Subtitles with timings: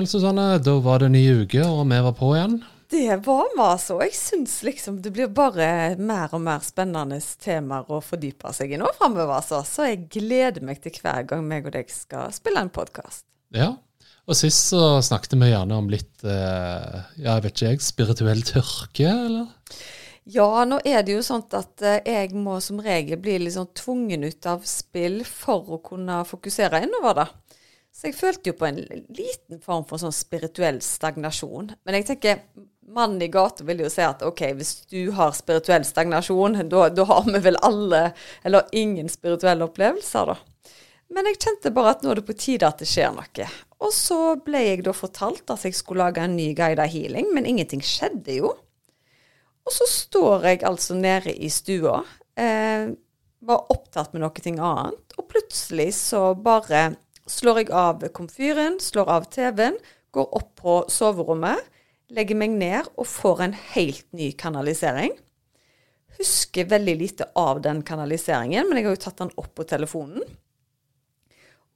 [0.00, 0.58] Ja Susanne.
[0.58, 2.54] Da var det ny uke, og vi var på igjen.
[2.90, 3.98] Det var vi altså.
[4.00, 5.66] Jeg syns liksom det blir bare
[6.00, 9.60] mer og mer spennende temaer å fordype seg i nå framover, altså.
[9.66, 13.26] Så jeg gleder meg til hver gang meg og deg skal spille en podkast.
[13.52, 13.74] Ja.
[14.24, 18.42] Og sist så snakket vi gjerne om litt, eh, ja, jeg vet ikke jeg, spirituell
[18.46, 19.76] tørke, eller?
[20.30, 23.68] Ja, nå er det jo sånn at eh, jeg må som regel bli litt sånn
[23.76, 27.28] tvungen ut av spill for å kunne fokusere innover det.
[27.90, 28.78] Så jeg følte jo på en
[29.10, 31.72] liten form for sånn spirituell stagnasjon.
[31.84, 32.44] Men jeg tenker,
[32.90, 37.06] mannen i gata vil jo si at OK, hvis du har spirituell stagnasjon, da, da
[37.10, 38.10] har vi vel alle,
[38.46, 40.38] eller ingen spirituelle opplevelser, da.
[41.10, 43.46] Men jeg kjente bare at nå er det på tide at det skjer noe.
[43.82, 47.48] Og så ble jeg da fortalt at jeg skulle lage en ny guida healing, men
[47.50, 48.52] ingenting skjedde jo.
[49.66, 52.00] Og så står jeg altså nede i stua,
[52.38, 52.92] eh,
[53.40, 56.92] var opptatt med noe annet, og plutselig så bare
[57.28, 59.78] slår jeg av komfyren, slår av TV-en,
[60.14, 61.60] går opp på soverommet,
[62.10, 65.12] legger meg ned og får en helt ny kanalisering.
[66.18, 70.24] Husker veldig lite av den kanaliseringen, men jeg har jo tatt den opp på telefonen.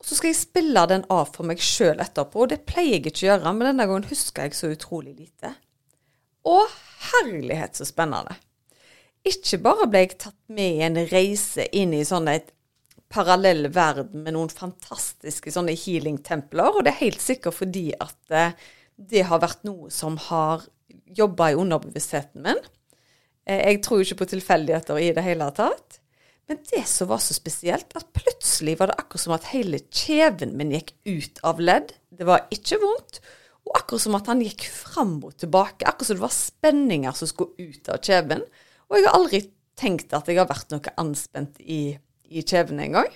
[0.01, 3.07] Og Så skal jeg spille den av for meg sjøl etterpå, og det pleier jeg
[3.07, 5.55] ikke å gjøre, men denne gangen husker jeg så utrolig lite.
[6.45, 6.57] Å,
[7.13, 8.35] herlighet, så spennende.
[9.25, 12.51] Ikke bare ble jeg tatt med i en reise inn i sånn et
[13.15, 18.57] parallell verden med noen fantastiske sånne healing-templer, og det er helt sikkert fordi at eh,
[18.95, 20.67] det har vært noe som har
[21.15, 22.61] jobba i underbevisstheten min.
[23.47, 26.01] Eh, jeg tror ikke på tilfeldigheter i det hele tatt.
[26.51, 30.53] Men det som var så spesielt, at plutselig var det akkurat som at hele kjeven
[30.59, 31.95] min gikk ut av ledd.
[32.13, 33.23] Det var ikke vondt.
[33.65, 35.87] Og akkurat som at han gikk fram og tilbake.
[35.89, 38.45] Akkurat som det var spenninger som skulle ut av kjeven.
[38.91, 39.41] Og jeg har aldri
[39.81, 41.97] tenkt at jeg har vært noe anspent i,
[42.35, 43.11] i kjeven engang.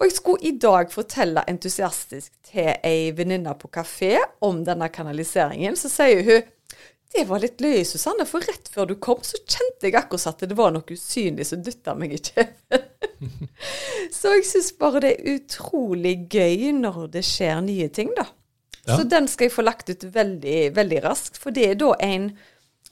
[0.00, 4.14] Og jeg skulle i dag fortelle entusiastisk til ei venninne på kafé
[4.44, 5.76] om denne kanaliseringen.
[5.76, 6.48] Så sier hun
[7.10, 10.44] det var litt løye, Susanne, for rett før du kom, så kjente jeg akkurat at
[10.46, 12.84] det var noe usynlig som dytta meg i kjeven.
[14.18, 18.28] så jeg syns bare det er utrolig gøy når det skjer nye ting, da.
[18.84, 18.94] Ja.
[18.94, 21.42] Så den skal jeg få lagt ut veldig, veldig raskt.
[21.42, 22.30] For det er da en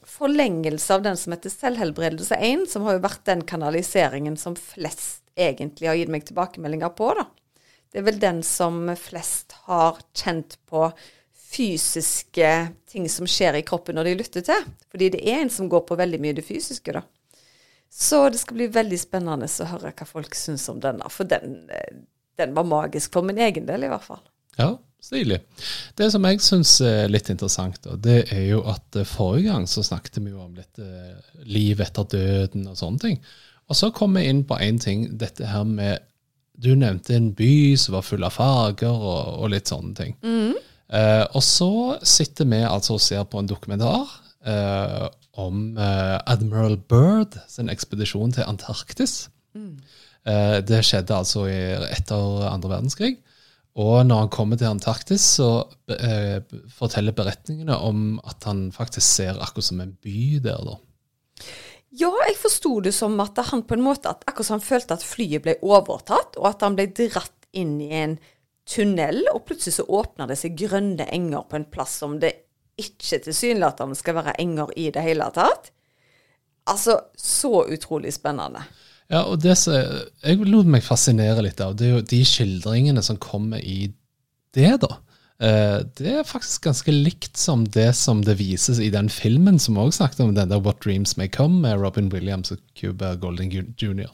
[0.07, 5.23] forlengelse av den som heter Selvhelbredelse 1, som har jo vært den kanaliseringen som flest
[5.39, 7.27] egentlig har gitt meg tilbakemeldinger på, da.
[7.89, 10.89] Det er vel den som flest har kjent på
[11.49, 12.49] fysiske
[12.89, 14.67] ting som skjer i kroppen når de lytter til.
[14.91, 17.01] Fordi det er en som går på veldig mye det fysiske, da.
[17.89, 21.09] Så det skal bli veldig spennende å høre hva folk syns om denne.
[21.09, 21.63] For den,
[22.37, 24.21] den, var magisk for min egen del, i hvert fall.
[24.59, 25.39] Ja, stilig.
[25.97, 29.67] Det som jeg syns er litt interessant, da, det er jo at eh, forrige gang
[29.69, 31.15] så snakket vi jo om litt eh,
[31.47, 33.21] liv etter døden og sånne ting.
[33.69, 36.05] Og så kom vi inn på én ting, dette her med
[36.59, 40.17] Du nevnte en by som var full av farger og, og litt sånne ting.
[40.25, 40.57] Mm.
[40.89, 41.71] Eh, og så
[42.01, 44.09] sitter vi altså og ser på en dokumentar
[44.41, 45.05] eh,
[45.39, 49.29] om eh, Admiral Byrd sin ekspedisjon til Antarktis.
[49.57, 49.79] Mm.
[50.69, 51.57] det skjedde altså i,
[51.89, 53.15] etter andre verdenskrig.
[53.77, 55.67] Og når han kommer til Antarktis, så
[56.73, 60.63] forteller beretningene om at han faktisk ser akkurat som en by der.
[60.65, 60.79] da.
[61.89, 64.97] Ja, jeg forsto det som at han på en måte at akkurat som han følte
[64.97, 68.19] at flyet ble overtatt, og at han ble dratt inn i en
[68.69, 72.35] tunnel, og plutselig så åpner det seg grønne enger på en plass som det
[72.79, 75.71] ikke tilsynelatende skal være enger i det hele tatt.
[76.69, 78.61] Altså, så utrolig spennende.
[79.09, 83.01] Ja, og det som jeg lot meg fascinere litt av, det er jo de skildringene
[83.05, 83.91] som kommer i
[84.53, 84.99] det, da.
[85.39, 89.79] Eh, det er faktisk ganske likt som det som det vises i den filmen som
[89.79, 93.53] vi snakket om, den der What Dreams May Come med Robin Williams og Cuba Golding
[93.79, 94.11] Jr.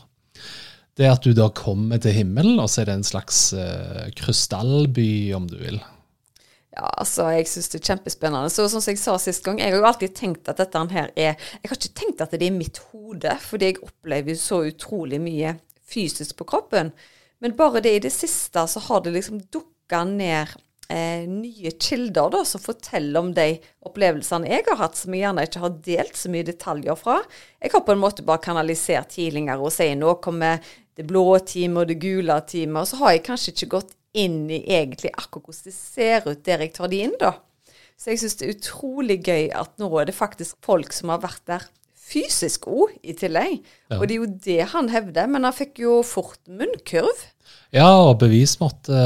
[0.96, 5.34] Det at du da kommer til himmelen, og så er det en slags uh, krystallby,
[5.36, 5.82] om du vil.
[6.76, 8.52] Ja, altså, jeg syns det er kjempespennende.
[8.52, 11.38] Så som jeg sa sist gang, jeg har jo alltid tenkt at dette her er
[11.38, 15.56] Jeg har ikke tenkt at det er mitt hode, fordi jeg opplever så utrolig mye
[15.88, 16.92] fysisk på kroppen.
[17.40, 20.52] Men bare det i det siste så har det liksom dukka ned
[20.90, 23.50] eh, nye kilder da, som forteller om de
[23.88, 27.20] opplevelsene jeg har hatt, som jeg gjerne ikke har delt så mye detaljer fra.
[27.64, 30.60] Jeg har på en måte bare kanalisert healinger og sier nå kommer
[30.96, 32.82] det blå teamet og det gule teamet.
[32.84, 36.44] Og så har jeg kanskje ikke gått inn i egentlig akkurat hvordan det ser ut
[36.48, 37.36] der jeg tar de inn, da.
[37.96, 41.22] Så jeg syns det er utrolig gøy at nå er det faktisk folk som har
[41.24, 41.68] vært der
[42.06, 43.64] fysisk òg, i tillegg.
[43.90, 43.98] Ja.
[43.98, 47.24] Og det er jo det han hevder, men han fikk jo fort munnkurv.
[47.74, 49.00] Ja, og bevis måtte,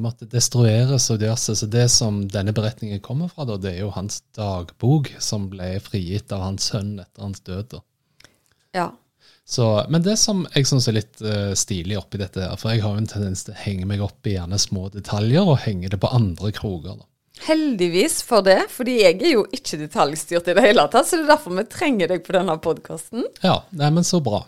[0.00, 1.54] måtte destrueres og diverse.
[1.58, 5.76] Så det som denne beretningen kommer fra, da, det er jo hans dagbok som ble
[5.84, 7.76] frigitt av hans sønn etter hans død.
[7.76, 7.84] da.
[8.76, 8.88] Ja.
[9.50, 12.84] Så, men det som jeg syns er litt uh, stilig oppi dette, her, for jeg
[12.84, 15.90] har jo en tendens til å henge meg opp i gjerne små detaljer, og henge
[15.90, 17.00] det på andre kroker.
[17.00, 17.08] da.
[17.40, 21.08] Heldigvis for det, fordi jeg er jo ikke detaljstyrt i det hele tatt.
[21.08, 23.24] Så det er derfor vi trenger deg på denne podkasten.
[23.42, 24.44] Ja, nei, men så bra.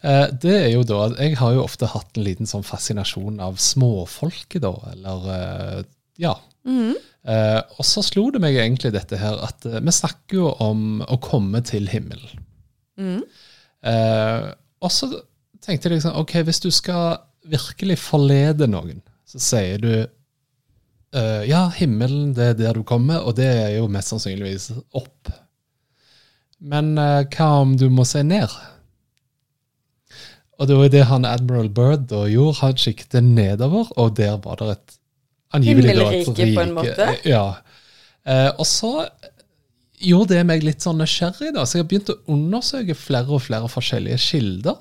[0.00, 3.58] Eh, det er jo da Jeg har jo ofte hatt en liten sånn fascinasjon av
[3.60, 5.82] småfolket, da, eller eh,
[6.24, 6.38] Ja.
[7.28, 11.02] Eh, og så slo det meg egentlig dette her at eh, vi snakker jo om
[11.04, 12.46] å komme til himmelen.
[13.86, 14.46] Eh,
[14.82, 15.10] og så
[15.62, 21.66] tenkte jeg liksom OK, hvis du skal virkelig forlede noen, så sier du eh, ja,
[21.76, 25.32] himmelen, det er der du kommer, og det er jo mest sannsynligvis opp.
[26.58, 28.50] Men eh, hva om du må se ned?
[30.58, 32.58] Og det var det han Admiral Byrd da gjorde.
[32.64, 34.96] Han siktet nedover, og der var det et
[35.54, 37.10] angivelig Himmelrike, på en måte?
[37.28, 37.44] Ja.
[38.26, 38.92] Eh, og så
[40.00, 41.64] gjorde det meg litt sånn nysgjerrig, da.
[41.66, 44.78] Så jeg har begynt å undersøke flere og flere forskjellige kilder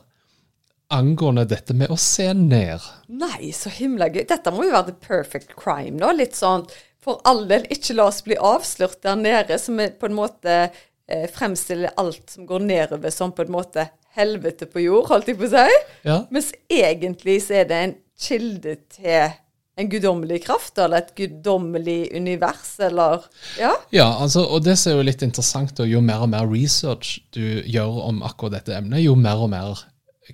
[0.93, 2.83] angående dette med å se ned.
[3.11, 4.23] Nei, så himla gøy.
[4.29, 6.13] Dette må jo være the perfect crime, da.
[6.15, 6.63] Litt sånn
[7.03, 11.27] for all del, ikke la oss bli avslørt der nede, som på en måte eh,
[11.31, 13.87] fremstiller alt som går nedover som på en måte
[14.17, 15.81] helvete på jord, holdt jeg på å si.
[16.07, 16.21] Ja.
[16.33, 19.35] Mens egentlig så er det en kilde til
[19.77, 23.25] en guddommelig kraft, eller et guddommelig univers, eller
[23.59, 23.75] Ja.
[23.93, 27.19] Ja, altså, og det som er jo litt interessant, og jo mer og mer research
[27.35, 29.83] du gjør om akkurat dette emnet, jo mer og mer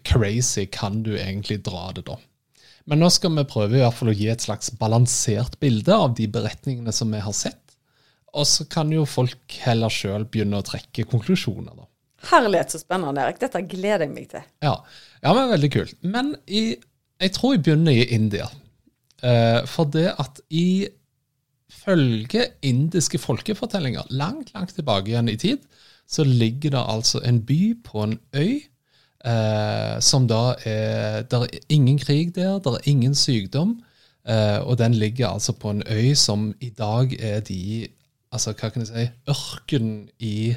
[0.08, 2.18] crazy kan du egentlig dra det, da.
[2.86, 6.16] Men nå skal vi prøve i hvert fall å gi et slags balansert bilde av
[6.18, 7.60] de beretningene som vi har sett.
[8.34, 11.88] Og så kan jo folk heller sjøl begynne å trekke konklusjoner, da.
[12.32, 13.40] Herlighet, så spennende, Erik.
[13.44, 14.44] Dette gleder jeg meg til.
[14.64, 14.78] Ja,
[15.24, 15.96] ja men veldig kult.
[16.08, 16.78] Men i,
[17.20, 18.48] jeg tror jeg begynner i India.
[19.24, 20.88] Eh, for det at i
[21.84, 25.64] følge indiske folkefortellinger, langt, langt tilbake igjen i tid,
[26.08, 28.62] så ligger det altså en by på en øy
[29.26, 33.82] eh, som da er Det er ingen krig der, det er ingen sykdom,
[34.28, 37.88] eh, og den ligger altså på en øy som i dag er de
[38.34, 39.90] Altså, hva kan jeg si Ørken
[40.20, 40.56] i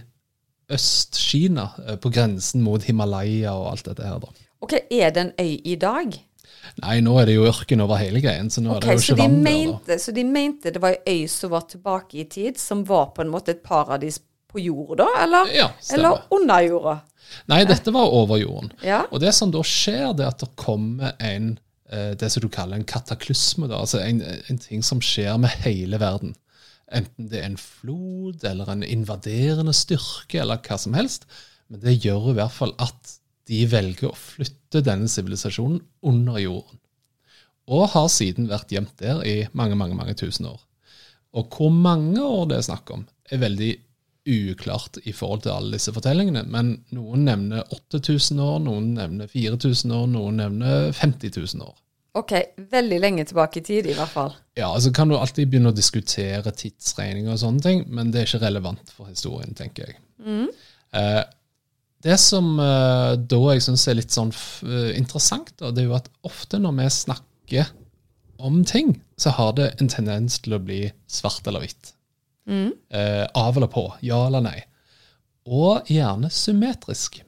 [0.72, 4.32] Øst-Kina, eh, på grensen mot Himalaya og alt dette her, da.
[4.60, 6.16] Ok, Er det en øy i dag?
[6.82, 9.04] Nei, nå er det jo ørken over hele greien, så nå okay, er det jo
[9.04, 12.22] så ikke de, vann der, så de mente det var ei øy som var tilbake
[12.22, 14.20] i tid, som var på en måte et paradis
[14.52, 15.52] på jorda, eller?
[15.54, 16.96] Ja, eller under jorda?
[17.50, 18.72] Nei, dette var over jorden.
[18.86, 19.04] Ja.
[19.10, 21.56] Og det som da skjer, det er at det kommer en
[21.90, 25.54] eh, det som du kaller en kataklysme, da, altså en, en ting som skjer med
[25.66, 26.36] hele verden.
[26.94, 31.26] Enten det er en flod eller en invaderende styrke eller hva som helst.
[31.66, 33.16] Men det gjør i hvert fall at
[33.46, 36.80] de velger å flytte denne sivilisasjonen under jorden.
[37.66, 40.60] Og har siden vært gjemt der i mange, mange, mange tusen år.
[41.36, 43.72] Og hvor mange år det er snakk om, er veldig
[44.26, 46.44] uklart i forhold til alle disse fortellingene.
[46.50, 51.76] Men noen nevner 8000 år, noen nevner 4000 år, noen nevner 50 000 år.
[52.16, 52.32] Ok,
[52.72, 54.32] veldig lenge tilbake i tid, i hvert fall.
[54.56, 58.30] Ja, altså kan du alltid begynne å diskutere tidsregninger og sånne ting, men det er
[58.30, 60.00] ikke relevant for historien, tenker jeg.
[60.96, 61.20] Eh,
[62.04, 64.32] det som uh, da jeg syns er litt sånn
[64.68, 67.70] eh, interessant, da, det er jo at ofte når vi snakker
[68.36, 71.94] om ting, så har det en tendens til å bli svart eller hvitt.
[72.92, 74.58] Eh, av eller på, ja eller nei.
[75.46, 77.22] Og gjerne symmetrisk.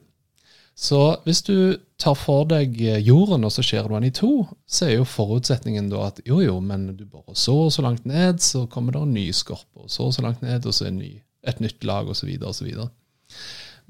[0.79, 4.31] Så hvis du tar for deg jorden, og så skjærer du den i to,
[4.69, 8.05] så er jo forutsetningen da at jo, jo, men du borer så og så langt
[8.07, 10.87] ned, så kommer det en ny skorpe, og så og så langt ned, og så
[10.93, 12.69] ny, et nytt lag, osv., osv.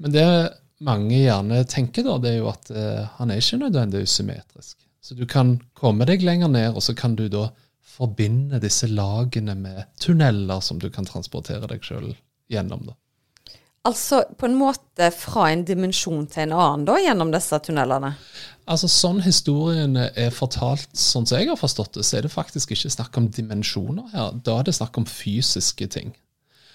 [0.02, 0.26] Men det
[0.84, 4.78] mange gjerne tenker, da, det er jo at eh, han er ikke nødvendigvis symmetrisk.
[5.00, 7.48] Så du kan komme deg lenger ned, og så kan du da
[7.90, 12.12] forbinde disse lagene med tunneler som du kan transportere deg sjøl
[12.52, 12.86] gjennom.
[12.88, 12.96] da.
[13.88, 18.12] Altså på en måte fra en dimensjon til en annen, da, gjennom disse tunnelene.
[18.70, 22.74] Altså Sånn historiene er fortalt, sånn som jeg har forstått det, så er det faktisk
[22.76, 24.34] ikke snakk om dimensjoner her.
[24.44, 26.12] Da er det snakk om fysiske ting.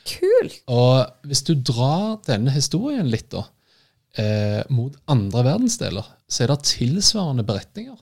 [0.10, 0.60] Kult!
[0.70, 3.46] Og hvis du drar denne historien litt da,
[4.20, 7.98] eh, mot andre verdensdeler, så er det tilsvarende beretninger.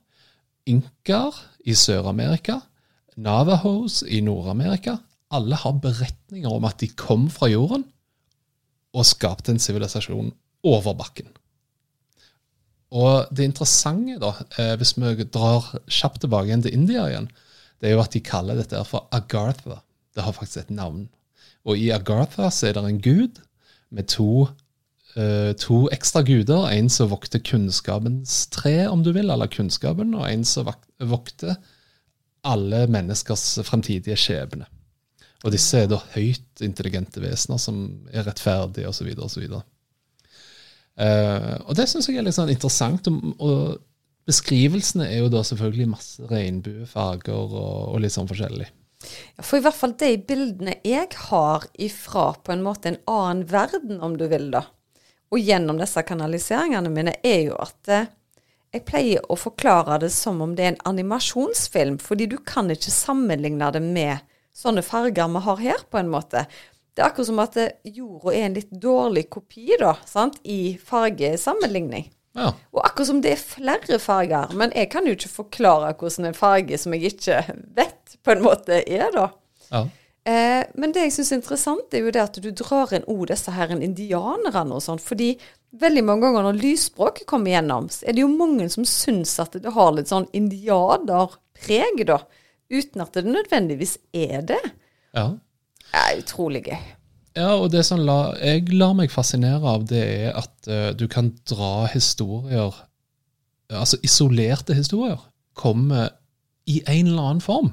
[0.70, 1.36] Inkaer
[1.68, 2.60] i Sør-Amerika,
[3.20, 4.98] Navajos i Nord-Amerika,
[5.34, 7.86] alle har beretninger om at de kom fra jorden
[8.94, 10.32] og skapte en sivilisasjon
[10.64, 11.30] over bakken.
[12.94, 17.30] Og det interessante, da, eh, hvis vi drar kjapt tilbake igjen til India igjen,
[17.82, 19.82] det er jo at de kaller dette for Agartha.
[20.14, 21.10] Det har faktisk et navn.
[21.66, 23.42] Og i Agartha så er det en gud
[23.90, 24.48] med to,
[25.20, 26.68] eh, to ekstra guder.
[26.72, 31.58] En som vokter kunnskapens tre, om du vil, eller kunnskapen, og en som vokter
[32.44, 34.68] alle menneskers fremtidige skjebne.
[35.44, 39.64] Og disse er da høyt intelligente vesener som er rettferdige, osv., så
[40.94, 43.08] Uh, og det syns jeg er litt sånn interessant.
[43.10, 48.68] Og, og beskrivelsene er jo da selvfølgelig masse regnbuefarger og, og litt sånn forskjellig.
[49.10, 53.48] Ja, For i hvert fall de bildene jeg har ifra på en måte en annen
[53.50, 54.68] verden, om du vil, da,
[55.34, 58.12] og gjennom disse kanaliseringene mine, er jo at eh,
[58.74, 62.94] jeg pleier å forklare det som om det er en animasjonsfilm, fordi du kan ikke
[62.94, 64.22] sammenligne det med
[64.54, 66.46] sånne farger vi har her, på en måte.
[66.94, 70.76] Det er akkurat som at eh, jorda er en litt dårlig kopi, da, sant, i
[70.78, 72.12] fargesammenligning.
[72.38, 72.52] Ja.
[72.74, 76.38] Og akkurat som det er flere farger, men jeg kan jo ikke forklare hvordan en
[76.38, 77.42] farge som jeg ikke
[77.78, 79.28] vet, på en måte er, da.
[79.74, 79.86] ja.
[80.24, 83.26] Eh, men det jeg syns er interessant, er jo det at du drar inn òg
[83.34, 85.02] disse her indianerne og sånn.
[85.04, 85.34] Fordi
[85.82, 89.58] veldig mange ganger når lysspråket kommer igjennom, så er det jo mange som syns at
[89.60, 92.22] det har litt sånn indianerpreg, da.
[92.74, 94.64] Uten at det nødvendigvis er det.
[95.16, 95.34] ja.
[95.94, 96.78] Det er utrolig gøy.
[97.38, 101.06] Ja, og det som la, jeg lar meg fascinere av, det er at uh, du
[101.12, 102.74] kan dra historier
[103.74, 105.22] Altså isolerte historier
[105.58, 106.12] kommer
[106.70, 107.72] i en eller annen form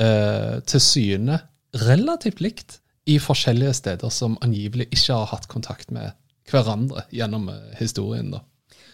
[0.00, 1.36] uh, til syne
[1.84, 6.16] relativt likt i forskjellige steder som angivelig ikke har hatt kontakt med
[6.50, 8.32] hverandre gjennom eh, historien.
[8.34, 8.42] da.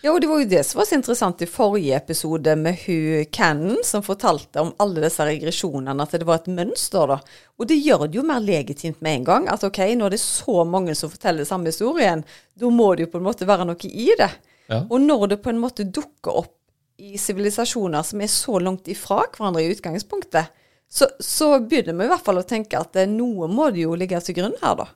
[0.02, 3.26] Ja, og det var jo det som var så interessant i forrige episode med hun
[3.30, 7.20] Cannon, som fortalte om alle disse regresjonene, at det var et mønster, da.
[7.60, 9.46] Og det gjør det jo mer legitimt med en gang.
[9.52, 12.24] At ok, når det er så mange som forteller samme historien,
[12.58, 14.32] da må det jo på en måte være noe i det.
[14.72, 14.82] Ja.
[14.82, 16.56] Og når det på en måte dukker opp
[17.02, 20.50] i sivilisasjoner som er så langt ifra hverandre i utgangspunktet,
[20.92, 23.94] så, så begynner vi i hvert fall å tenke at eh, noe må det jo
[23.96, 24.90] ligge til grunn her, da.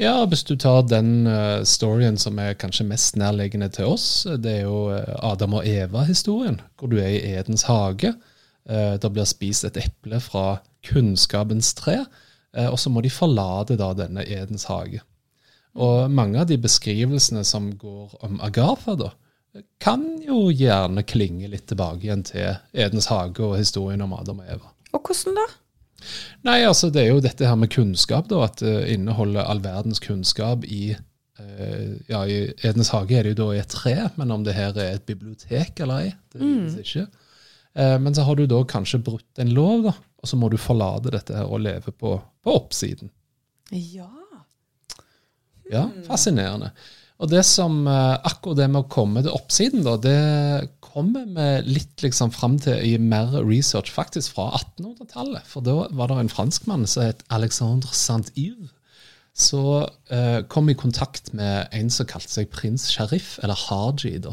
[0.00, 4.06] Ja, hvis du tar den uh, storyen som er kanskje mest nærliggende til oss,
[4.40, 8.14] det er jo eh, Adam og Eva-historien, hvor du er i Edens hage.
[8.68, 11.98] Uh, det blir spist et eple fra kunnskapens tre,
[12.56, 15.02] uh, og så må de forlate da denne Edens hage.
[15.76, 19.12] Og mange av de beskrivelsene som går om Agatha, da,
[19.80, 24.56] kan jo gjerne klinge litt tilbake igjen til Edens hage og historien om Adam og
[24.56, 24.72] Eva.
[24.96, 25.46] Og hvordan da?
[26.46, 30.00] Nei, altså det er jo dette her med kunnskap, da, at det inneholder all verdens
[30.04, 34.34] kunnskap i eh, Ja, i Edens hage er det jo da i et tre, men
[34.34, 37.06] om det her er et bibliotek eller ei, det vites ikke.
[37.76, 40.60] Eh, men så har du da kanskje brutt en lov, da, og så må du
[40.60, 43.10] forlate dette her og leve på, på oppsiden.
[43.72, 44.10] Ja.
[45.72, 46.70] Ja, fascinerende.
[47.16, 51.72] Og det som, eh, akkurat det med å komme til oppsiden, da, det kommer vi
[51.72, 55.46] litt liksom fram til i mer research faktisk fra 1800-tallet.
[55.48, 58.72] For da var det en franskmann som het Alexandre Saint-Yves,
[59.36, 64.18] Så eh, kom i kontakt med en som kalte seg prins Sharif, eller Haji.
[64.24, 64.32] da.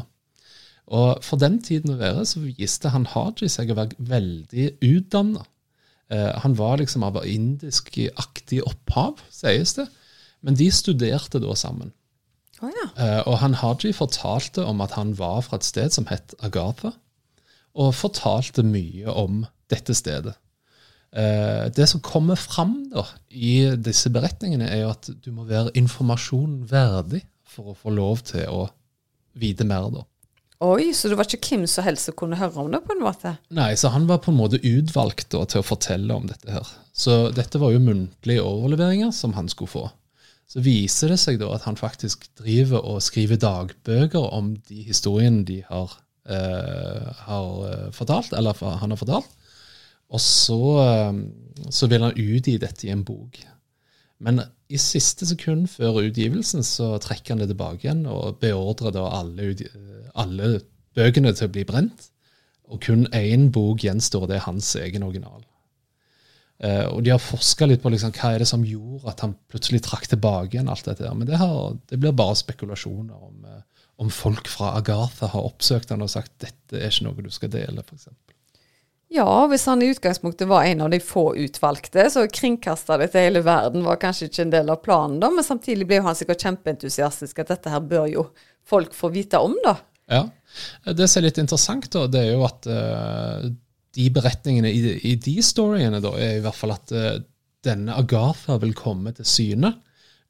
[0.86, 5.44] Og for den tiden å være så viste han Haji seg å være veldig utdanna.
[6.08, 9.86] Eh, han var liksom av indisk-aktig opphav, sies det.
[10.40, 11.92] Men de studerte da sammen.
[12.72, 12.86] Ja.
[12.96, 16.94] Eh, og han Haji fortalte om at han var fra et sted som het Agatha,
[17.74, 20.36] og fortalte mye om dette stedet.
[21.14, 25.74] Eh, det som kommer fram da, i disse beretningene, er jo at du må være
[25.78, 28.66] informasjonen verdig for å få lov til å
[29.38, 29.90] vite mer.
[29.94, 30.04] da.
[30.64, 33.02] Oi, så det var ikke hvem som helst som kunne høre om det, på en
[33.04, 33.34] måte?
[33.54, 36.70] Nei, så han var på en måte utvalgt da, til å fortelle om dette her.
[36.94, 39.84] Så dette var jo muntlige overleveringer som han skulle få.
[40.50, 45.44] Så viser det seg da at han faktisk driver og skriver dagbøker om de historiene
[45.48, 45.96] de har,
[46.28, 49.30] eh, har eh, fortalt, eller han har fortalt.
[50.12, 53.40] Og så, eh, så vil han utgi dette i en bok.
[54.24, 59.08] Men i siste sekund før utgivelsen så trekker han det tilbake igjen og beordrer da
[59.20, 59.52] alle,
[60.14, 60.60] alle
[60.96, 62.10] bøkene til å bli brent.
[62.72, 65.42] Og kun én bok gjenstår, det er hans egen original.
[66.62, 69.34] Eh, og de har forska litt på liksom, hva er det som gjorde at han
[69.50, 71.02] plutselig trakk tilbake igjen alt dette.
[71.02, 71.16] der.
[71.18, 75.90] Men det, har, det blir bare spekulasjoner om, uh, om folk fra Agatha har oppsøkt
[75.90, 78.08] han og sagt dette er ikke noe du skal dele, f.eks.
[79.14, 83.28] Ja, hvis han i utgangspunktet var en av de få utvalgte, så kringkasta det til
[83.28, 86.42] hele verden var kanskje ikke en del av planen, da, men samtidig ble han sikkert
[86.42, 88.24] kjempeentusiastisk at dette her bør jo
[88.66, 89.76] folk få vite om, da.
[90.10, 90.24] Ja.
[90.86, 93.46] Det som er litt interessant, da, det er jo at eh,
[93.94, 97.16] de beretningene i, i de storyene da, er i hvert fall at uh,
[97.64, 99.74] denne Agatha vil komme til syne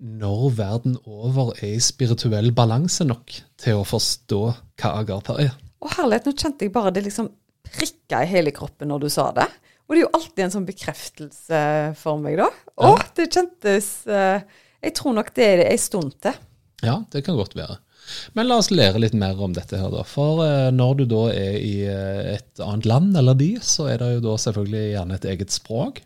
[0.05, 3.31] når verden over er i spirituell balanse nok
[3.61, 4.41] til å forstå
[4.81, 5.55] hva Agatha er.
[5.85, 7.31] Og herlighet, nå kjente jeg bare det liksom
[7.65, 9.47] prikka i hele kroppen når du sa det.
[9.85, 11.63] Og det er jo alltid en sånn bekreftelse
[12.01, 12.49] for meg, da.
[12.81, 14.41] Å, det kjentes uh,
[14.85, 16.39] Jeg tror nok det er en stund til.
[16.85, 17.79] Ja, det kan godt være.
[18.37, 20.05] Men la oss lære litt mer om dette her, da.
[20.09, 24.03] For eh, når du da er i eh, et annet land eller by, så er
[24.03, 26.03] det jo da selvfølgelig gjerne et eget språk.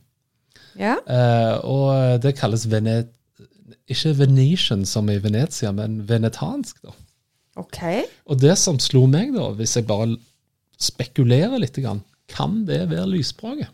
[0.78, 0.96] Ja.
[1.04, 3.14] Eh, og det kalles venet...
[3.88, 6.92] Ikke Venetian som i Venezia, men venetansk, da.
[7.56, 7.78] OK.
[8.28, 10.18] Og det som slo meg, da, hvis jeg bare
[10.78, 11.80] spekulerer litt,
[12.28, 13.72] kan det være lysspråket?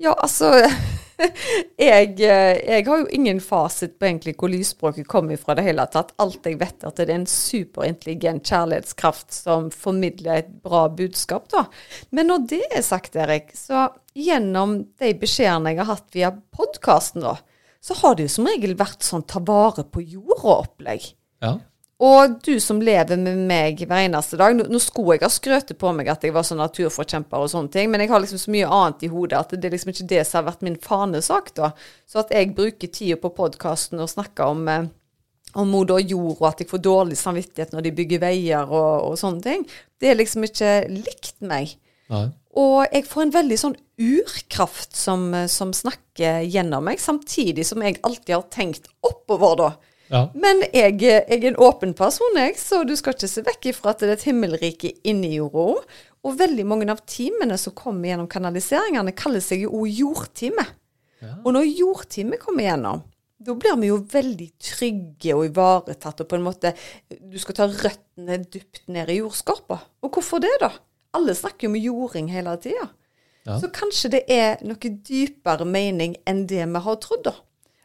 [0.00, 0.50] Ja, altså
[1.90, 5.86] jeg, eh, jeg har jo ingen fasit på egentlig hvor lysspråket kommer fra det hele
[5.92, 6.14] tatt.
[6.22, 11.48] Alt jeg vet, er at det er en superintelligent kjærlighetskraft som formidler et bra budskap,
[11.52, 11.66] da.
[12.16, 17.26] Men når det er sagt, Erik, så gjennom de beskjedene jeg har hatt via podkasten,
[17.26, 17.36] da,
[17.80, 21.12] så har det jo som regel vært sånn ta vare på jorda-opplegg.
[21.40, 21.56] Ja.
[22.00, 25.76] Og du som lever med meg hver eneste dag Nå, nå skulle jeg ha skrøtet
[25.80, 28.54] på meg at jeg var sånn naturforkjemper og sånne ting, men jeg har liksom så
[28.54, 31.52] mye annet i hodet at det er liksom ikke det som har vært min fanesak,
[31.58, 31.74] da.
[32.08, 34.88] Så at jeg bruker tida på podkasten og snakker om, eh,
[35.60, 39.20] om moder jord, og at jeg får dårlig samvittighet når de bygger veier og, og
[39.20, 39.68] sånne ting,
[40.00, 41.76] det er liksom ikke likt meg.
[42.10, 42.30] Nei.
[42.58, 48.00] Og jeg får en veldig sånn urkraft som, som snakker gjennom meg, samtidig som jeg
[48.00, 49.70] alltid har tenkt oppover, da.
[50.10, 50.24] Ja.
[50.34, 53.92] Men jeg, jeg er en åpen person, jeg, så du skal ikke se vekk ifra
[53.92, 55.94] at det er et himmelrike inni jorda òg.
[56.26, 60.66] Og veldig mange av timene som kommer gjennom kanaliseringene, kaller seg jo òg jordtime.
[61.22, 61.36] Ja.
[61.44, 63.04] Og når jordtime kommer gjennom,
[63.40, 66.74] da blir vi jo veldig trygge og ivaretatt, og på en måte
[67.08, 69.78] Du skal ta røttene dypt ned i jordskorpa.
[70.04, 70.74] Og hvorfor det, da?
[71.16, 72.90] Alle snakker jo om jording hele tida.
[73.48, 73.56] Ja.
[73.62, 77.38] Så kanskje det er noe dypere mening enn det vi har trodd, da.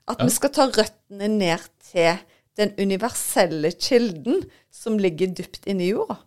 [0.07, 0.25] At Ja.
[0.25, 1.59] vi skal ta røttene ned
[1.91, 2.19] til
[2.57, 6.17] den universelle kilden som ligger dypt inni jorda.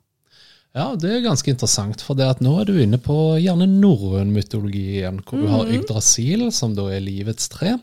[0.76, 4.30] Ja, det er ganske interessant, for det at nå er du inne på gjerne norrøn
[4.34, 7.78] mytologi igjen, hvor du har Yggdrasil, som da er livets tre,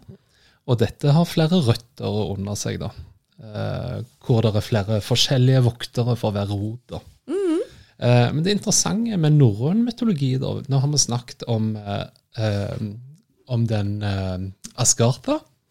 [0.68, 2.92] og dette har flere røtter under seg, da.
[3.42, 7.02] Eh, hvor det er flere forskjellige voktere for hver rot, da.
[7.98, 12.06] Eh, men det interessante med norrøn mytologi, da, nå har vi snakket om, eh,
[12.38, 12.88] eh,
[13.48, 14.38] om den eh,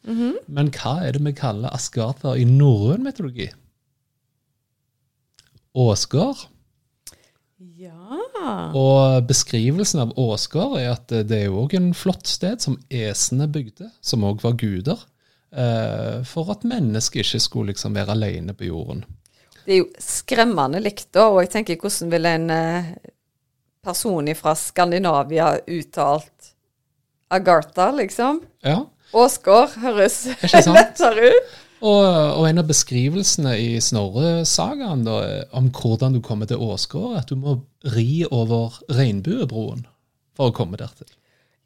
[0.04, 3.48] Asgartha, men hva er det vi kaller Asgartha i norrøn mytologi?
[5.74, 6.44] Åsgård.
[7.80, 8.20] Ja.
[8.76, 13.48] Og beskrivelsen av Åsgård er at det er jo òg en flott sted som esene
[13.48, 15.00] bygde, som òg var guder,
[15.56, 19.04] eh, for at mennesket ikke skulle liksom være alene på jorden.
[19.64, 21.30] Det er jo skremmende likt, da.
[21.32, 22.94] Og jeg tenker, hvordan ville en eh,
[23.84, 26.52] person fra Skandinavia uttalt
[27.32, 28.42] Agartha, liksom?
[28.62, 30.22] Ja, Åsgård høres
[30.66, 31.50] lettere ut.
[31.84, 32.04] og,
[32.40, 35.04] og en av beskrivelsene i Snorre-sagaen
[35.52, 37.58] om hvordan du kommer til Åsgård, at du må
[37.94, 39.84] ri over regnbuebroen
[40.34, 41.10] for å komme dertil.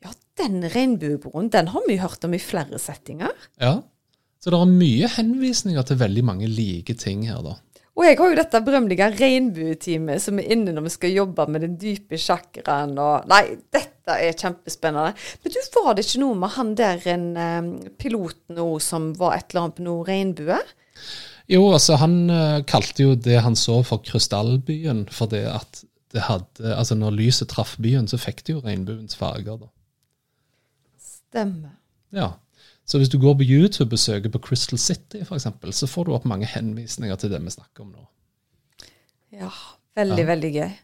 [0.04, 0.10] Ja,
[0.42, 3.32] den regnbuebroen, den har vi hørt om i flere settinger.
[3.62, 3.78] Ja,
[4.38, 7.56] Så det er mye henvisninger til veldig mange like ting her, da.
[7.98, 11.64] Og jeg har jo dette berømmelige regnbueteamet som er inne når vi skal jobbe med
[11.66, 15.12] den dype sjakraen og Nei, dette er kjempespennende.
[15.42, 17.28] Men du, var det ikke noe med han der en
[18.00, 20.58] pilot piloten nå som var et eller annet på noe regnbue?
[21.48, 26.74] Jo, altså han eh, kalte jo det han så for krystallbyen, fordi at det hadde
[26.74, 29.68] Altså når lyset traff byen, så fikk det jo regnbuens farger, da.
[31.00, 31.76] Stemmer.
[32.12, 32.32] Ja.
[32.88, 36.14] Så hvis du går på YouTube og søker på Crystal City, eksempel, så får du
[36.16, 38.06] opp mange henvisninger til det vi snakker om nå.
[39.36, 39.52] Ja,
[39.98, 40.74] veldig, veldig gøy.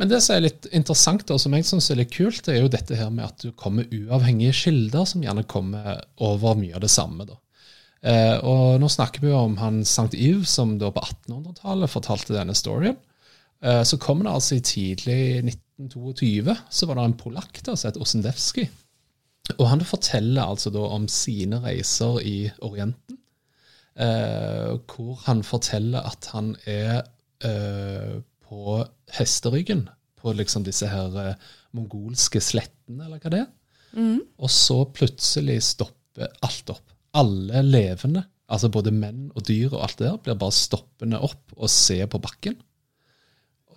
[0.00, 2.64] Men det som er litt interessant, og som jeg syns er litt kult, det er
[2.64, 6.84] jo dette her med at du kommer uavhengige kilder, som gjerne kommer over mye av
[6.84, 7.28] det samme.
[7.28, 7.38] da.
[8.00, 10.14] Eh, og nå snakker vi jo om han St.
[10.16, 12.96] Yves, som da på 1800-tallet fortalte denne storyen.
[13.60, 17.90] Eh, så kommer det altså i tidlig 1922, så var det en polakk da, som
[17.90, 18.68] het Osendewski.
[19.58, 23.18] Og han forteller altså da om sine reiser i Orienten,
[24.00, 27.02] eh, hvor han forteller at han er
[27.44, 28.80] eh, på
[29.16, 29.86] hesteryggen
[30.20, 33.50] på liksom disse her eh, mongolske slettene, eller hva det er.
[34.38, 36.96] Og så plutselig stopper alt opp.
[37.16, 41.54] Alle levende, altså både menn og dyr og alt det der, blir bare stoppende opp
[41.56, 42.58] og ser på bakken.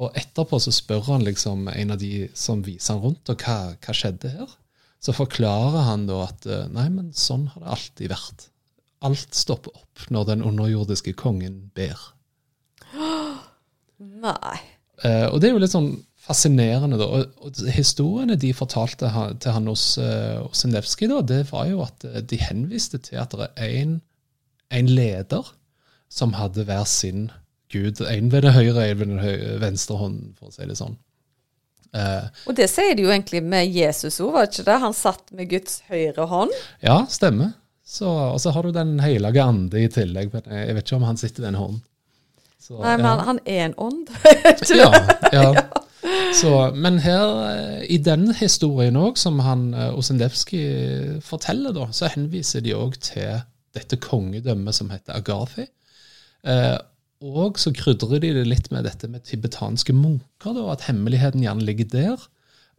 [0.02, 3.76] Og etterpå så spør han liksom en av de som viser han rundt, og hva,
[3.78, 4.58] hva skjedde her?
[5.04, 8.48] Så forklarer han da at eh, nei, men sånn har det alltid vært.
[9.04, 12.00] Alt stopper opp når den underjordiske kongen ber.
[14.24, 14.58] Nei.
[15.04, 17.08] Eh, og det er jo litt sånn fascinerende, da.
[17.08, 21.68] Og, og historiene de fortalte han, til han hos, uh, hos Nevsky, da, det var
[21.68, 23.98] jo at eh, de henviste til at det er en,
[24.74, 25.50] en leder
[26.14, 27.28] som hadde hver sin
[27.74, 28.00] gud.
[28.08, 30.96] En ved det høyre, en ved den høyre, venstre hånden, for å si det sånn.
[31.94, 34.78] Uh, Og det sier de jo egentlig med Jesus òg, var det ikke det?
[34.82, 36.56] Han satt med Guds høyre hånd.
[36.82, 37.52] ja, stemmer.
[37.84, 40.32] Så, og så har du Den hellige ande i tillegg.
[40.48, 41.82] Jeg vet ikke om han sitter i den hånden.
[42.64, 44.12] Så, Nei, men han, han er en ånd.
[44.80, 44.92] Ja,
[45.34, 45.48] ja.
[46.36, 52.10] Så, men her, eh, i denne historien òg, som han eh, Osendevskij forteller, da, så
[52.12, 53.44] henviser de òg til
[53.76, 55.68] dette kongedømmet som heter Agathi.
[56.48, 56.78] Eh,
[57.24, 61.68] og så krydrer de det litt med dette med tibetanske munker, da, at hemmeligheten gjerne
[61.68, 62.26] ligger der.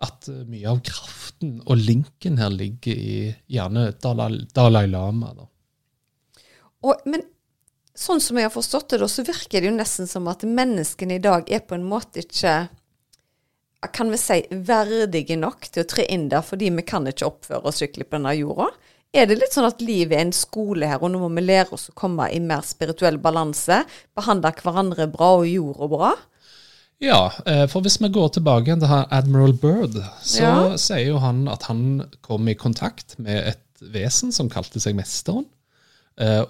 [0.05, 3.19] At eh, mye av kraften og linken her ligger i
[3.53, 5.33] gjerne Dalai, Dalai Lama.
[5.37, 5.49] da.
[6.85, 7.25] Og, men
[7.95, 11.19] sånn som jeg har forstått det, da, så virker det jo nesten som at menneskene
[11.19, 12.57] i dag er på en måte ikke
[13.93, 17.69] kan vi si verdige nok til å tre inn der, fordi vi kan ikke oppføre
[17.69, 18.71] oss skikkelig på denne jorda.
[19.15, 21.77] Er det litt sånn at livet er en skole her, og nå må vi lære
[21.77, 23.83] oss å komme i mer spirituell balanse?
[24.17, 26.15] Behandle hverandre bra og jorda bra?
[27.03, 30.77] Ja, eh, for hvis vi går tilbake igjen til Admiral Byrd, så Ja.
[30.77, 35.45] sier jo han at han kom i kontakt med et vesen som kalte seg Mesteren,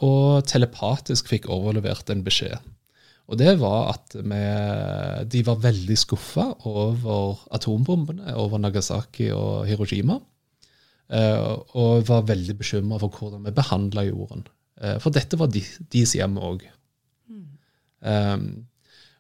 [0.05, 2.59] og telepatisk fikk overlevert en beskjed.
[3.25, 4.41] Og det var at vi,
[5.33, 10.19] de var veldig skuffa over atombombene over Nagasaki og Hiroshima.
[11.09, 14.45] eh, Og var veldig bekymra for hvordan vi behandla jorden.
[14.77, 16.67] Eh, For dette var de, deres hjem òg.
[18.05, 18.67] Um,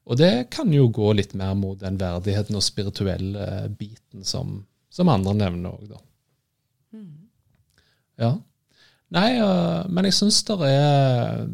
[0.04, 5.08] og det kan jo gå litt mer mot den verdigheten og spirituelle biten som, som
[5.08, 6.00] andre nevner òg, da.
[8.20, 8.34] Ja.
[9.14, 9.30] Nei,
[9.94, 11.44] men jeg syns det er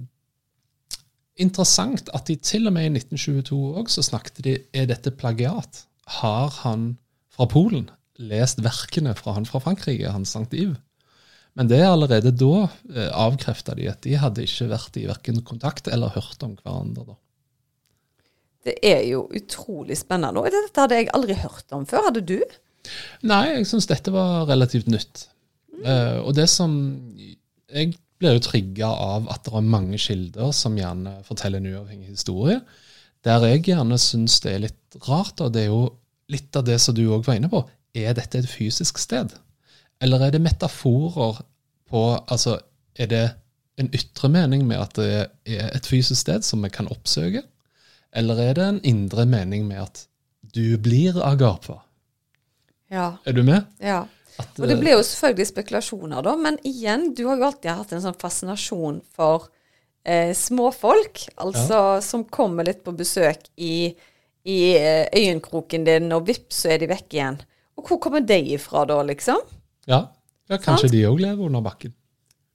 [1.40, 5.84] interessant at de til og med i 1922 òg så snakket de er dette plagiat.
[6.20, 6.94] Har han
[7.32, 7.88] fra Polen
[8.20, 10.76] lest verkene fra han fra Frankrike, han Sankt Iv?
[11.58, 15.40] Men det er allerede da eh, avkrefta de at de hadde ikke vært i verken
[15.46, 17.10] kontakt eller hørt om hverandre.
[17.10, 17.18] da.
[18.70, 20.40] Det er jo utrolig spennende.
[20.40, 22.10] Og dette hadde jeg aldri hørt om før.
[22.10, 22.38] Hadde du?
[23.26, 25.26] Nei, jeg syns dette var relativt nytt.
[25.80, 26.76] Eh, og det som
[27.74, 32.12] Jeg blir jo trigga av at det er mange kilder som gjerne forteller en uavhengig
[32.12, 32.60] historie.
[33.24, 35.84] Der jeg gjerne syns det er litt rart, og det er jo
[36.32, 37.62] litt av det som du òg var inne på.
[37.96, 39.32] Er dette et fysisk sted?
[40.00, 41.42] Eller er det metaforer
[41.90, 42.60] på Altså,
[42.94, 43.24] er det
[43.80, 45.08] en ytre mening med at det
[45.48, 47.42] er et fysisk sted som vi kan oppsøke?
[48.12, 50.04] Eller er det en indre mening med at
[50.54, 51.80] du blir Agarpa?
[52.90, 53.16] Ja.
[53.24, 53.66] Er du med?
[53.80, 54.04] ja.
[54.40, 56.34] At, Og det blir jo selvfølgelig spekulasjoner, da.
[56.40, 59.50] Men igjen, du har jo alltid hatt en sånn fascinasjon for
[60.04, 61.26] eh, småfolk.
[61.44, 63.92] Altså som kommer litt på besøk i,
[64.48, 67.40] i eh, øyenkroken din, og vips, så er de vekk igjen.
[67.80, 69.40] Og hvor kommer de ifra da, liksom?
[69.88, 70.04] ja,
[70.50, 70.94] ja, kanskje Sant?
[70.96, 71.94] de òg lever under bakken.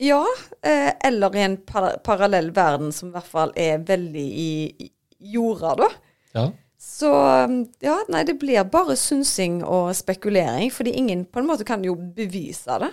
[0.03, 0.21] Ja,
[0.61, 4.49] eh, eller i en par parallell verden som i hvert fall er veldig i,
[4.83, 4.89] i
[5.35, 5.87] jorda, da.
[6.35, 6.45] Ja.
[6.85, 7.09] Så
[7.83, 11.95] ja, nei, det blir bare synsing og spekulering, fordi ingen på en måte kan jo
[11.97, 12.91] bevise det.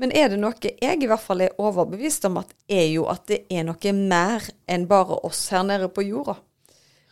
[0.00, 3.26] Men er det noe jeg i hvert fall er overbevist om, at er jo at
[3.30, 6.38] det er noe mer enn bare oss her nede på jorda.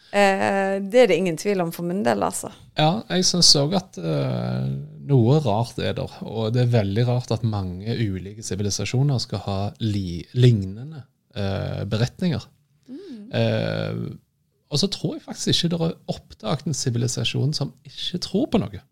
[0.09, 2.51] Eh, det er det ingen tvil om for min del, altså.
[2.81, 4.69] Ja, jeg syns òg at eh,
[5.09, 6.15] noe rart er der.
[6.25, 11.05] Og det er veldig rart at mange ulike sivilisasjoner skal ha li lignende
[11.37, 12.49] eh, beretninger.
[13.37, 14.01] Eh,
[14.69, 18.61] og så tror jeg faktisk ikke det er oppdaget en sivilisasjon som ikke tror på
[18.61, 18.83] noe.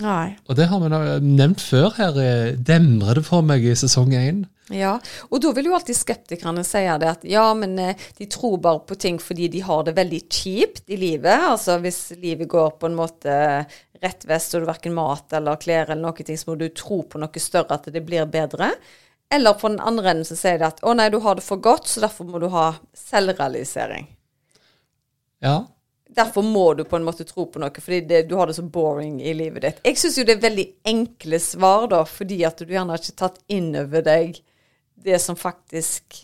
[0.00, 0.36] Nei.
[0.48, 0.88] Og det har vi
[1.26, 2.16] nevnt før her.
[2.22, 4.44] eh, Demrer det for meg i sesong én?
[4.70, 4.94] Ja,
[5.28, 8.84] og da vil jo alltid skeptikerne si det at ja, men eh, de tror bare
[8.86, 11.44] på ting fordi de har det veldig kjipt i livet.
[11.50, 13.34] Altså hvis livet går på en måte
[14.00, 17.02] rett vest, og du verken mat eller klær eller noe ting, så må du tro
[17.02, 18.70] på noe større, at det blir bedre.
[19.30, 21.60] Eller på den andre enden så sier de at å nei, du har det for
[21.62, 24.08] godt, så derfor må du ha selvrealisering.
[25.44, 25.58] Ja.
[26.10, 28.64] Derfor må du på en måte tro på noe, fordi det, du har det så
[28.66, 29.82] boring i livet ditt.
[29.86, 33.20] Jeg syns jo det er veldig enkle svar, da, fordi at du gjerne har ikke
[33.22, 34.40] tatt inn over deg
[35.00, 36.18] det som faktisk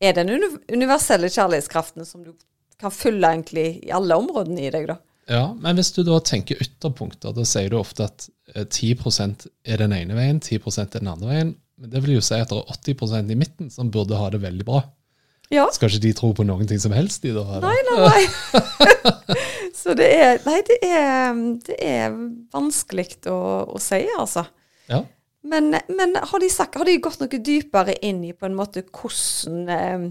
[0.00, 0.30] er den
[0.72, 2.32] universelle kjærlighetskraften som du
[2.80, 4.96] kan fylle egentlig i alle områdene i deg, da.
[5.30, 5.44] ja.
[5.58, 9.94] Men hvis du da tenker ytterpunkter, da sier du ofte at eh, 10% er den
[9.96, 11.54] ene veien, 10 er den andre veien.
[11.80, 14.42] Men det vil jo si at det er 80% i midten som burde ha det
[14.44, 14.84] veldig bra.
[15.52, 15.66] Ja.
[15.74, 17.44] Skal ikke de tro på noen ting som helst, de da?
[17.58, 17.68] eller?
[17.68, 19.42] Nei, nei, nei.
[19.80, 22.16] så det er Nei, det er, det er
[22.54, 23.38] vanskelig å,
[23.74, 24.46] å si, altså.
[24.88, 25.02] Ja.
[25.44, 28.86] Men, men har, de sagt, har de gått noe dypere inn i på en måte
[28.88, 30.06] hvordan eh,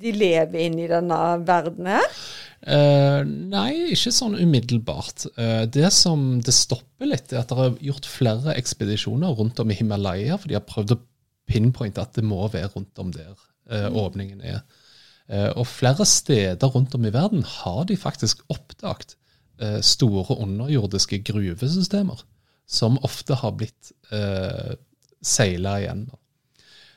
[0.00, 2.20] de lever inn i denne verden her?
[2.60, 5.30] Eh, nei, ikke sånn umiddelbart.
[5.40, 9.72] Eh, det som det stopper litt, er at det er gjort flere ekspedisjoner rundt om
[9.72, 11.00] i Himalaya, for de har prøvd å
[11.50, 13.32] pinpointe at det må være rundt om der
[13.70, 14.62] åpningen er.
[15.30, 19.14] Eh, og flere steder rundt om i verden har de faktisk oppdaget
[19.62, 22.24] eh, store underjordiske gruvesystemer,
[22.66, 24.74] som ofte har blitt eh,
[25.22, 26.08] seila igjen.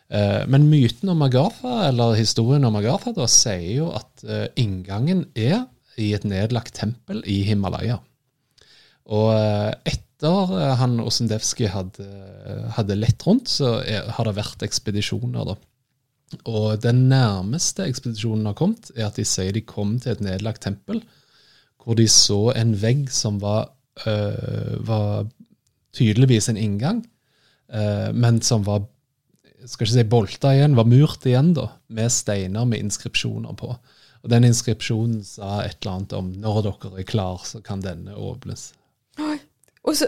[0.10, 5.28] Eh, Men myten om Agatha, eller historien om Agatha, da, sier jo at eh, inngangen
[5.36, 5.68] er
[6.02, 8.00] i et nedlagt tempel i Himalaya.
[9.14, 12.08] Og eh, etter eh, han Osendevskij hadde,
[12.78, 15.58] hadde lett rundt, så er, har det vært ekspedisjoner, da.
[16.46, 20.64] Og den nærmeste ekspedisjonen har kommet, er at de sier de kom til et nedlagt
[20.66, 21.04] tempel,
[21.84, 23.74] hvor de så en vegg som var,
[24.08, 25.26] øh, var
[25.94, 27.04] tydeligvis en inngang,
[27.74, 28.86] øh, men som var
[29.66, 33.70] skal ikke si bolta igjen, var murt igjen, da, med steiner med inskripsjoner på.
[34.24, 38.16] Og den inskripsjonen sa et eller annet om når dere er klar, så kan denne
[38.16, 38.72] åpnes.
[39.84, 40.08] Og så,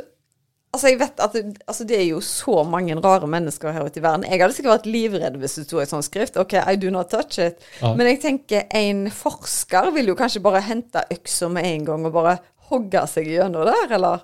[0.76, 4.02] altså jeg vet at det, altså det er jo så mange rare mennesker her ute
[4.02, 4.26] i verden.
[4.30, 6.38] Jeg hadde sikkert vært livredd hvis det sto et sånt skrift.
[6.42, 7.64] OK, I do not touch it.
[7.82, 7.94] Ja.
[7.98, 12.14] Men jeg tenker en forsker vil jo kanskje bare hente øksa med en gang og
[12.20, 12.38] bare
[12.70, 14.24] hogge seg gjennom der, eller?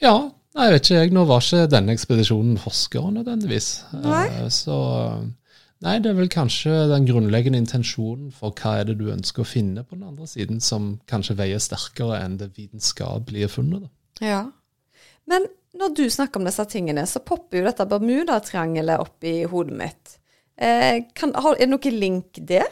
[0.00, 0.14] Ja,
[0.56, 1.12] nei, jeg vet ikke jeg.
[1.16, 3.68] Nå var ikke denne ekspedisjonen forskere nødvendigvis.
[4.04, 4.22] Nei.
[4.42, 4.76] Eh, Så
[5.84, 9.48] nei, det er vel kanskje den grunnleggende intensjonen for hva er det du ønsker å
[9.48, 13.84] finne på den andre siden, som kanskje veier sterkere enn det vitenskapelige funnet.
[13.86, 14.26] da.
[14.26, 14.40] Ja.
[15.28, 19.76] Men når du snakker om disse tingene, så popper jo dette Bermudatriangelet opp i hodet
[19.78, 20.14] mitt.
[20.58, 22.70] Eh, kan, har, er det noen link der?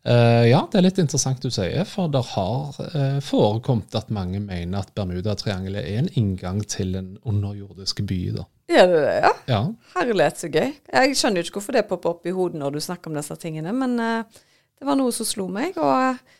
[0.00, 4.40] Uh, ja, det er litt interessant du sier, for det har uh, forekommet at mange
[4.40, 8.20] mener at Bermudatriangelet er en inngang til en underjordisk by.
[8.38, 8.46] da.
[8.70, 9.32] Er det det, ja?
[9.50, 9.60] Ja,
[9.96, 10.72] Herlighet, så gøy.
[10.72, 13.36] Jeg skjønner jo ikke hvorfor det popper opp i hodet når du snakker om disse
[13.42, 14.40] tingene, men uh,
[14.80, 15.76] det var noe som slo meg.
[15.76, 16.39] Og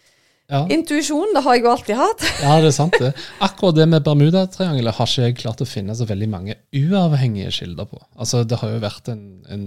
[0.50, 0.64] ja.
[0.74, 2.26] intuisjon, det har jeg jo alltid hatt.
[2.44, 3.12] ja, det er sant det.
[3.46, 7.88] Akkurat det med Bermudatriangelet har ikke jeg klart å finne så veldig mange uavhengige kilder
[7.90, 8.02] på.
[8.18, 9.66] Altså, Det har jo vært en, en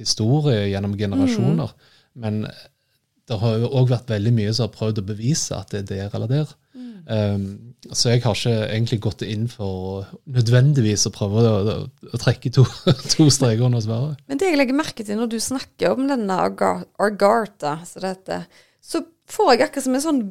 [0.00, 1.74] historie gjennom generasjoner,
[2.20, 2.42] men
[3.30, 5.90] det har jo òg vært veldig mye som har prøvd å bevise at det er
[5.90, 6.56] der eller der.
[7.10, 11.76] Um, så jeg har ikke egentlig gått inn for nødvendigvis å prøve å, å,
[12.12, 12.64] å trekke to,
[13.12, 14.20] to streker under svaret.
[14.30, 18.46] Men det jeg legger merke til når du snakker om denne Agartha, så, heter,
[18.84, 20.22] så får jeg akkurat som en sånn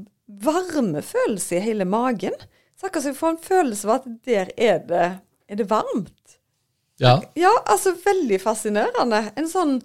[0.45, 2.35] varmefølelse i hele magen.
[2.77, 5.07] Så akkurat som jeg får en følelse av at der er det,
[5.49, 6.15] er det varmt.
[6.99, 9.23] Ja, Ja, altså veldig fascinerende.
[9.39, 9.77] En sånn,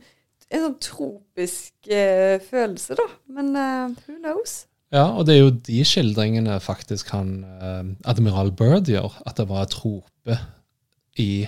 [0.51, 3.07] en sånn tropisk eh, følelse, da.
[3.31, 4.65] Men eh, who knows?
[4.95, 9.49] ja, og det er jo de skildringene faktisk han eh, admiral Byrd gjør, at det
[9.51, 10.39] var trope
[11.19, 11.47] i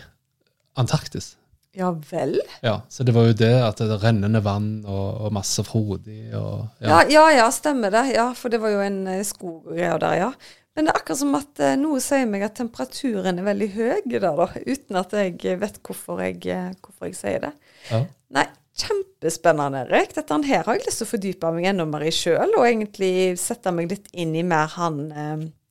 [0.78, 1.34] Antarktis.
[1.76, 2.38] Ja vel?
[2.64, 6.68] Ja, Så det var jo det at det rennende vann og, og masse frodig og
[6.80, 7.02] Ja.
[7.10, 8.06] ja, ja, stemmer det.
[8.16, 10.30] Ja, for det var jo en eh, skog og greier der, ja.
[10.76, 14.00] Men det er akkurat som at eh, noe sier meg at temperaturen er veldig høy
[14.08, 14.48] der, da.
[14.64, 17.52] Uten at jeg vet hvorfor jeg, eh, hvorfor jeg sier det.
[17.90, 18.02] Ja.
[18.38, 18.48] Nei,
[18.80, 20.16] kjempespennende, Erik.
[20.16, 23.14] Dette her har jeg lyst til å fordype meg enda mer i sjøl, og egentlig
[23.40, 25.10] sette meg litt inn i mer han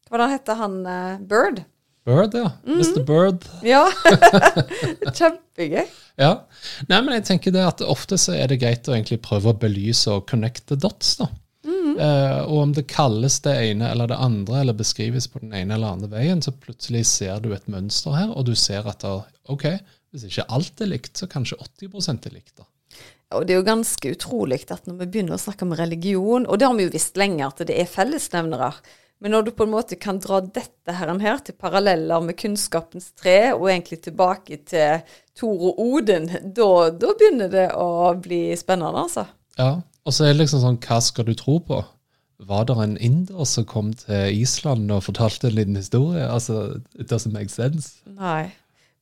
[0.06, 0.84] Hva heter han
[1.26, 1.66] Bird?
[2.06, 2.52] Bird, ja.
[2.70, 3.00] Mr.
[3.06, 3.48] Bird.
[3.66, 3.88] Ja.
[5.18, 5.88] Kjempegøy.
[6.22, 6.34] Ja.
[6.88, 9.58] Nei, men jeg tenker det at ofte så er det greit å egentlig prøve å
[9.58, 11.32] belyse og connecte dots, da.
[12.00, 15.78] Eh, og om det kalles det ene eller det andre, eller beskrives på den ene
[15.78, 19.18] eller andre veien, så plutselig ser du et mønster her, og du ser at da,
[19.52, 19.70] ok,
[20.12, 22.54] hvis ikke alt er likt, så kanskje 80 er likt.
[22.60, 22.68] da.
[23.36, 26.60] Og det er jo ganske utrolig at når vi begynner å snakke om religion, og
[26.60, 28.72] det har vi jo visst lenge at det er fellesnevnere,
[29.26, 33.08] men når du på en måte kan dra dette her, her til paralleller med kunnskapens
[33.18, 35.00] tre, og egentlig tilbake til
[35.34, 39.24] Tor og Odin, da, da begynner det å bli spennende, altså.
[39.58, 41.82] Ja, og så er det liksom sånn, hva skal du tro på?
[42.46, 46.22] Var det en inder som kom til Island og fortalte en liten historie?
[46.30, 47.96] Altså, it doesn't make sense.
[48.06, 48.52] Nei.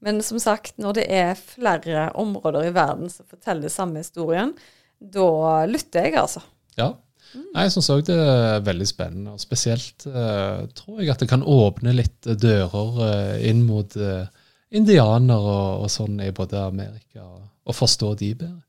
[0.07, 4.55] Men som sagt, når det er flere områder i verden som forteller samme historien,
[5.03, 6.47] da lytter jeg, altså.
[6.79, 6.93] Ja.
[7.33, 11.29] Nei, Jeg syns òg det er veldig spennende, og spesielt uh, tror jeg at det
[11.31, 14.25] kan åpne litt eh, dører uh, inn mot uh,
[14.73, 18.61] indianere og, og sånn i både Amerika, og, forstå de bedre.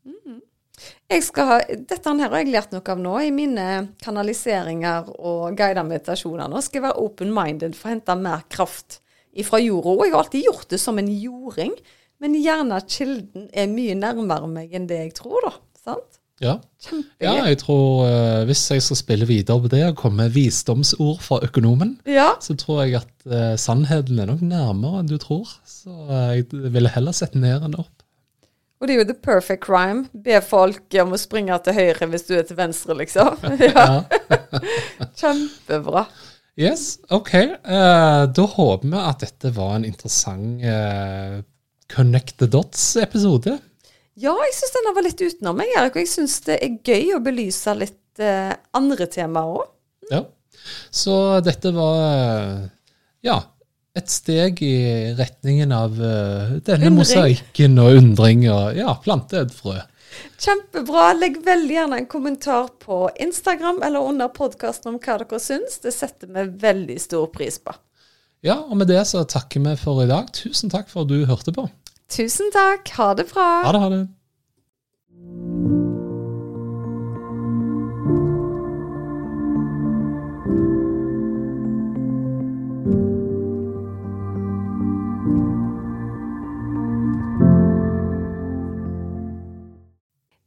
[1.08, 3.66] Jeg skal ha, dette her har jeg lært noe av nå i mine
[4.02, 6.48] kanaliseringer og guidede meditasjoner.
[6.50, 8.98] Nå skal jeg være open-minded for å hente mer kraft
[9.46, 9.92] fra jorda.
[9.94, 11.76] Og jeg har alltid gjort det som en jording,
[12.22, 15.54] men gjerne kilden er mye nærmere meg enn det jeg tror, da.
[15.84, 16.20] Sant?
[16.42, 16.56] Ja.
[17.22, 21.20] Ja, jeg tror eh, hvis jeg skal spille videre på det og komme med visdomsord
[21.22, 22.32] fra økonomen, Ja.
[22.42, 25.46] så tror jeg at eh, sannheten er nok nærmere enn du tror.
[25.64, 27.90] Så eh, jeg ville heller sett ned enn opp.
[28.82, 30.08] Og det er jo the perfect crime.
[30.12, 33.38] Be folk om å springe til høyre hvis du er til venstre, liksom.
[33.62, 34.02] Ja, Ja.
[35.20, 36.06] Kjempebra.
[36.58, 37.32] Yes, ok.
[37.34, 41.40] Eh, da håper vi at dette var en interessant eh,
[41.94, 43.56] Connect the Dots-episode.
[44.14, 45.96] Ja, jeg syns denne var litt utenom meg, Erik.
[45.96, 49.72] Og jeg syns det er gøy å belyse litt eh, andre temaer òg.
[50.12, 50.22] Ja.
[50.94, 52.60] Så dette var eh,
[53.26, 53.40] ja,
[53.98, 54.76] et steg i
[55.18, 56.96] retningen av uh, denne Undring.
[56.98, 59.76] mosaikken og undring og ja, plante et frø.
[60.38, 61.12] Kjempebra.
[61.18, 65.78] Legg veldig gjerne en kommentar på Instagram eller under podkasten om hva dere syns.
[65.82, 67.74] Det setter vi veldig stor pris på.
[68.44, 70.28] Ja, og med det så takker vi for i dag.
[70.36, 71.64] Tusen takk for at du hørte på.
[72.14, 72.88] Tusen takk.
[72.94, 73.62] Ha det bra.
[73.66, 74.04] Ha det, ha det.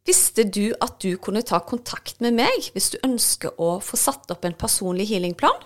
[0.08, 4.32] Visste du at du kunne ta kontakt med meg hvis du ønsker å få satt
[4.32, 5.66] opp en personlig healingplan?